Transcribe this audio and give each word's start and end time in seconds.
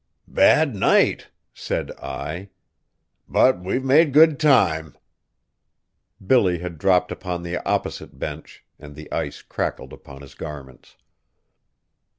"Bad 0.27 0.73
night," 0.75 1.29
said 1.53 1.91
Ai, 2.01 2.49
"but 3.29 3.61
we've 3.63 3.83
made 3.83 4.13
good 4.13 4.39
time." 4.39 4.97
Billy 6.25 6.57
had 6.57 6.79
dropped 6.79 7.11
upon 7.11 7.43
the 7.43 7.63
opposite 7.69 8.17
bench, 8.17 8.65
and 8.79 8.95
the 8.95 9.11
ice 9.11 9.43
crackled 9.43 9.93
upon 9.93 10.23
his 10.23 10.33
garments. 10.33 10.95